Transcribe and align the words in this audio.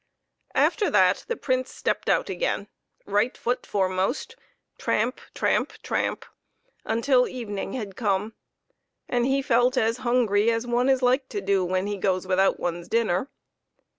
After 0.55 0.89
that 0.89 1.25
the 1.27 1.35
Prince 1.37 1.71
stepped 1.71 2.09
out 2.09 2.27
again, 2.27 2.67
right 3.05 3.37
foot 3.37 3.67
foremost, 3.67 4.35
tramp! 4.79 5.21
tramp! 5.35 5.73
tramp! 5.83 6.25
until 6.83 7.27
evening 7.27 7.73
had 7.73 7.95
come, 7.95 8.33
and 9.07 9.27
he 9.27 9.43
felt 9.43 9.77
as 9.77 9.97
hungry 9.97 10.49
as 10.49 10.65
one 10.65 10.89
is 10.89 11.03
like 11.03 11.29
to 11.29 11.39
do 11.39 11.63
when 11.63 11.85
one 11.85 11.99
goes 11.99 12.25
with 12.25 12.39
out 12.39 12.59
one's 12.59 12.87
dinner. 12.87 13.29